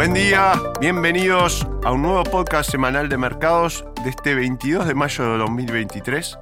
[0.00, 5.30] Buen día, bienvenidos a un nuevo podcast semanal de mercados de este 22 de mayo
[5.30, 6.38] de 2023,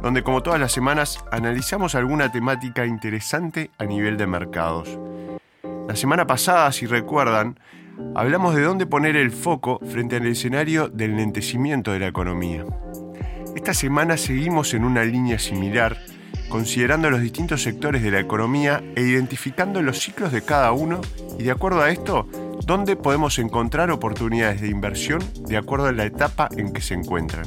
[0.00, 4.98] donde como todas las semanas analizamos alguna temática interesante a nivel de mercados.
[5.86, 7.60] La semana pasada, si recuerdan,
[8.14, 12.64] hablamos de dónde poner el foco frente al escenario del lentecimiento de la economía.
[13.54, 15.98] Esta semana seguimos en una línea similar,
[16.48, 21.02] considerando los distintos sectores de la economía e identificando los ciclos de cada uno
[21.38, 22.26] y de acuerdo a esto,
[22.64, 27.46] dónde podemos encontrar oportunidades de inversión de acuerdo a la etapa en que se encuentran.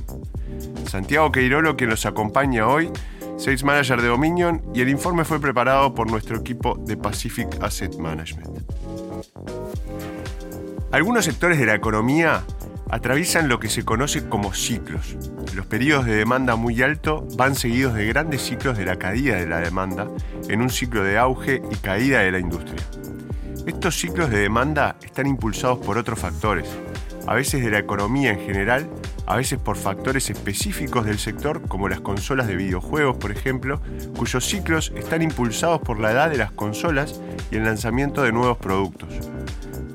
[0.88, 2.92] Santiago Queirolo, que nos acompaña hoy,
[3.38, 7.98] Sales Manager de Dominion, y el informe fue preparado por nuestro equipo de Pacific Asset
[7.98, 8.60] Management.
[10.92, 12.44] Algunos sectores de la economía
[12.90, 15.18] atraviesan lo que se conoce como ciclos.
[15.54, 19.48] Los periodos de demanda muy alto van seguidos de grandes ciclos de la caída de
[19.48, 20.08] la demanda
[20.48, 22.82] en un ciclo de auge y caída de la industria.
[23.66, 26.70] Estos ciclos de demanda están impulsados por otros factores,
[27.26, 28.88] a veces de la economía en general,
[29.26, 33.82] a veces por factores específicos del sector como las consolas de videojuegos, por ejemplo,
[34.18, 38.58] cuyos ciclos están impulsados por la edad de las consolas y el lanzamiento de nuevos
[38.58, 39.10] productos.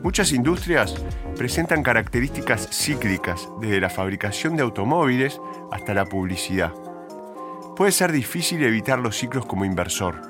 [0.02, 0.96] Muchas industrias
[1.36, 6.72] presentan características cíclicas, desde la fabricación de automóviles hasta la publicidad.
[7.76, 10.29] Puede ser difícil evitar los ciclos como inversor.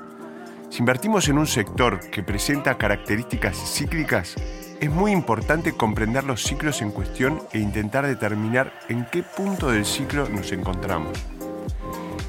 [0.71, 4.35] Si invertimos en un sector que presenta características cíclicas,
[4.79, 9.85] es muy importante comprender los ciclos en cuestión e intentar determinar en qué punto del
[9.85, 11.11] ciclo nos encontramos.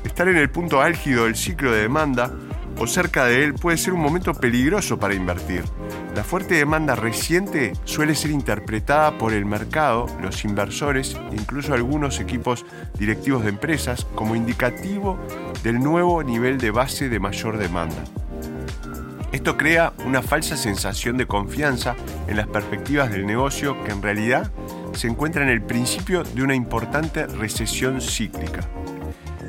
[0.04, 2.32] Estar en el punto álgido del ciclo de demanda
[2.80, 5.62] o cerca de él puede ser un momento peligroso para invertir.
[6.16, 12.18] La fuerte demanda reciente suele ser interpretada por el mercado, los inversores e incluso algunos
[12.18, 12.66] equipos
[12.98, 15.16] directivos de empresas como indicativo
[15.62, 18.02] del nuevo nivel de base de mayor demanda.
[19.32, 21.96] Esto crea una falsa sensación de confianza
[22.28, 24.52] en las perspectivas del negocio que en realidad
[24.92, 28.60] se encuentra en el principio de una importante recesión cíclica.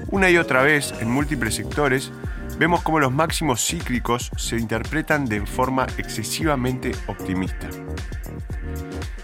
[0.09, 2.13] Una y otra vez, en múltiples sectores,
[2.57, 7.67] vemos cómo los máximos cíclicos se interpretan de forma excesivamente optimista.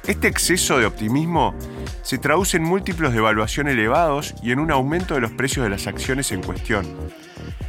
[0.07, 1.55] Este exceso de optimismo
[2.01, 5.69] se traduce en múltiplos de evaluación elevados y en un aumento de los precios de
[5.69, 6.85] las acciones en cuestión,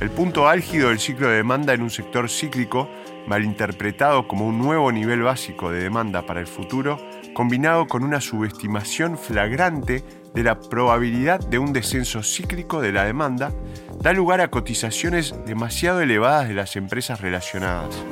[0.01, 2.89] el punto álgido del ciclo de demanda en un sector cíclico,
[3.27, 6.99] malinterpretado como un nuevo nivel básico de demanda para el futuro,
[7.35, 10.03] combinado con una subestimación flagrante
[10.35, 13.53] de la probabilidad de un descenso cíclico de la demanda,
[14.01, 18.03] da lugar a cotizaciones demasiado elevadas de las empresas relacionadas.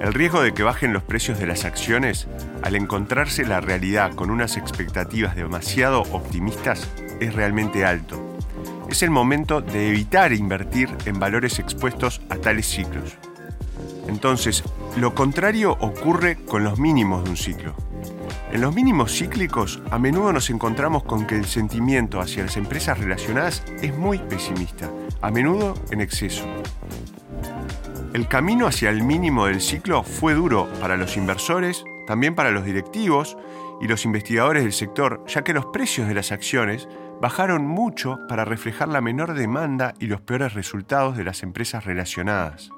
[0.00, 2.28] El riesgo de que bajen los precios de las acciones,
[2.62, 6.88] al encontrarse la realidad con unas expectativas demasiado optimistas,
[7.20, 8.29] es realmente alto
[8.92, 13.16] es el momento de evitar invertir en valores expuestos a tales ciclos.
[14.08, 14.64] Entonces,
[14.96, 17.74] lo contrario ocurre con los mínimos de un ciclo.
[18.52, 22.98] En los mínimos cíclicos, a menudo nos encontramos con que el sentimiento hacia las empresas
[22.98, 24.90] relacionadas es muy pesimista,
[25.20, 26.44] a menudo en exceso.
[28.12, 32.64] El camino hacia el mínimo del ciclo fue duro para los inversores, también para los
[32.64, 33.36] directivos
[33.80, 36.88] y los investigadores del sector, ya que los precios de las acciones
[37.20, 42.70] bajaron mucho para reflejar la menor demanda y los peores resultados de las empresas relacionadas.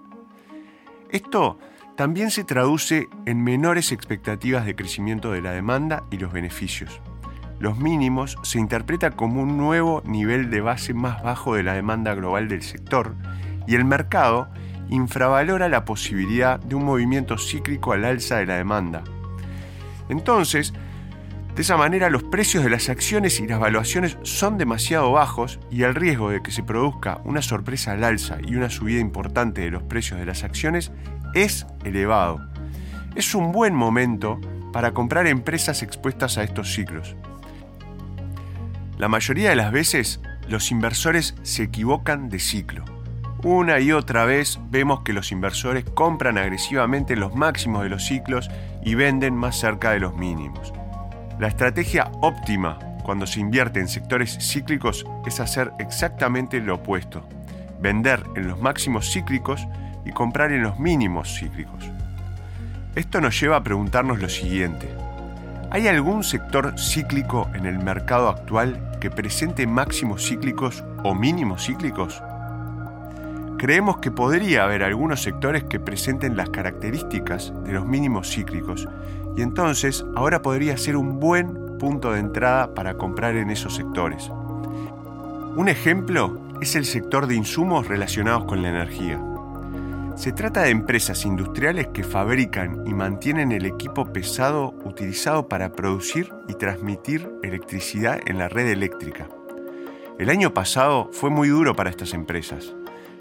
[1.10, 1.58] Esto
[1.96, 7.00] también se traduce en menores expectativas de crecimiento de la demanda y los beneficios.
[7.60, 12.14] Los mínimos se interpreta como un nuevo nivel de base más bajo de la demanda
[12.14, 13.14] global del sector
[13.68, 14.48] y el mercado
[14.88, 19.04] infravalora la posibilidad de un movimiento cíclico al alza de la demanda.
[20.08, 20.74] Entonces,
[21.54, 25.82] de esa manera los precios de las acciones y las valuaciones son demasiado bajos y
[25.82, 29.70] el riesgo de que se produzca una sorpresa al alza y una subida importante de
[29.70, 30.92] los precios de las acciones
[31.34, 32.40] es elevado.
[33.16, 34.40] Es un buen momento
[34.72, 37.16] para comprar empresas expuestas a estos ciclos.
[38.96, 42.84] La mayoría de las veces los inversores se equivocan de ciclo.
[43.42, 48.48] Una y otra vez vemos que los inversores compran agresivamente los máximos de los ciclos
[48.82, 50.72] y venden más cerca de los mínimos.
[51.38, 57.26] La estrategia óptima cuando se invierte en sectores cíclicos es hacer exactamente lo opuesto,
[57.80, 59.66] vender en los máximos cíclicos
[60.04, 61.90] y comprar en los mínimos cíclicos.
[62.94, 64.88] Esto nos lleva a preguntarnos lo siguiente.
[65.70, 72.22] ¿Hay algún sector cíclico en el mercado actual que presente máximos cíclicos o mínimos cíclicos?
[73.62, 78.88] Creemos que podría haber algunos sectores que presenten las características de los mínimos cíclicos
[79.36, 84.28] y entonces ahora podría ser un buen punto de entrada para comprar en esos sectores.
[85.54, 89.22] Un ejemplo es el sector de insumos relacionados con la energía.
[90.16, 96.34] Se trata de empresas industriales que fabrican y mantienen el equipo pesado utilizado para producir
[96.48, 99.28] y transmitir electricidad en la red eléctrica.
[100.18, 102.74] El año pasado fue muy duro para estas empresas,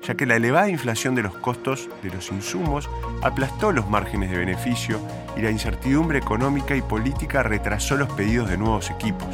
[0.03, 2.89] ya que la elevada inflación de los costos de los insumos
[3.21, 4.99] aplastó los márgenes de beneficio
[5.37, 9.27] y la incertidumbre económica y política retrasó los pedidos de nuevos equipos.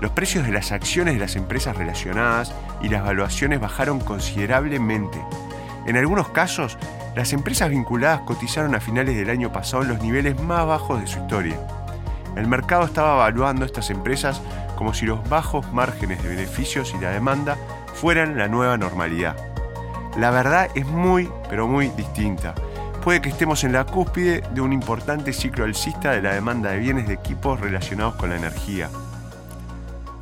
[0.00, 5.22] Los precios de las acciones de las empresas relacionadas y las valuaciones bajaron considerablemente.
[5.86, 6.78] En algunos casos,
[7.14, 11.06] las empresas vinculadas cotizaron a finales del año pasado en los niveles más bajos de
[11.06, 11.56] su historia.
[12.34, 14.40] El mercado estaba evaluando estas empresas
[14.76, 17.56] como si los bajos márgenes de beneficios y la demanda
[17.94, 19.51] fueran la nueva normalidad.
[20.16, 22.54] La verdad es muy, pero muy distinta.
[23.02, 26.78] Puede que estemos en la cúspide de un importante ciclo alcista de la demanda de
[26.78, 28.90] bienes de equipos relacionados con la energía.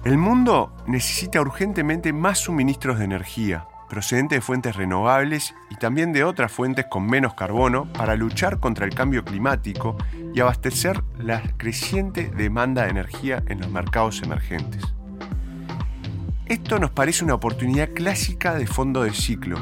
[0.05, 6.23] El mundo necesita urgentemente más suministros de energía, procedentes de fuentes renovables y también de
[6.23, 9.97] otras fuentes con menos carbono para luchar contra el cambio climático
[10.33, 14.85] y abastecer la creciente demanda de energía en los mercados emergentes.
[16.47, 19.59] Esto nos parece una oportunidad clásica de fondo de ciclo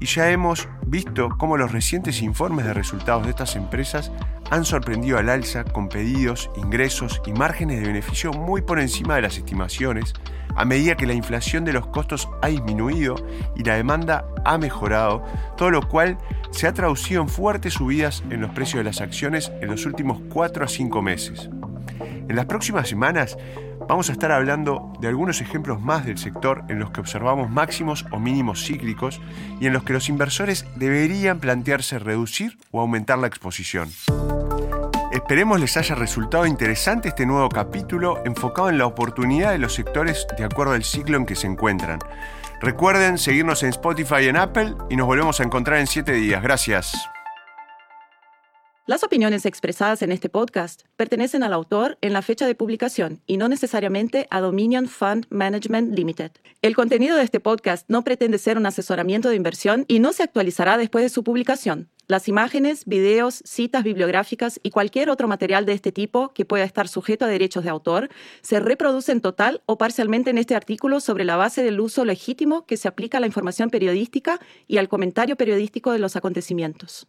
[0.00, 4.10] y ya hemos visto cómo los recientes informes de resultados de estas empresas
[4.50, 9.22] han sorprendido al alza con pedidos, ingresos y márgenes de beneficio muy por encima de
[9.22, 10.14] las estimaciones,
[10.56, 13.14] a medida que la inflación de los costos ha disminuido
[13.54, 15.22] y la demanda ha mejorado,
[15.56, 16.18] todo lo cual
[16.50, 20.20] se ha traducido en fuertes subidas en los precios de las acciones en los últimos
[20.32, 21.48] 4 a 5 meses.
[22.30, 23.36] En las próximas semanas
[23.88, 28.06] vamos a estar hablando de algunos ejemplos más del sector en los que observamos máximos
[28.12, 29.20] o mínimos cíclicos
[29.60, 33.88] y en los que los inversores deberían plantearse reducir o aumentar la exposición.
[35.10, 40.28] Esperemos les haya resultado interesante este nuevo capítulo enfocado en la oportunidad de los sectores
[40.38, 41.98] de acuerdo al ciclo en que se encuentran.
[42.60, 46.44] Recuerden seguirnos en Spotify y en Apple y nos volvemos a encontrar en 7 días.
[46.44, 47.10] Gracias.
[48.90, 53.36] Las opiniones expresadas en este podcast pertenecen al autor en la fecha de publicación y
[53.36, 56.32] no necesariamente a Dominion Fund Management Limited.
[56.60, 60.24] El contenido de este podcast no pretende ser un asesoramiento de inversión y no se
[60.24, 61.88] actualizará después de su publicación.
[62.08, 66.88] Las imágenes, videos, citas bibliográficas y cualquier otro material de este tipo que pueda estar
[66.88, 68.08] sujeto a derechos de autor
[68.42, 72.76] se reproducen total o parcialmente en este artículo sobre la base del uso legítimo que
[72.76, 77.06] se aplica a la información periodística y al comentario periodístico de los acontecimientos.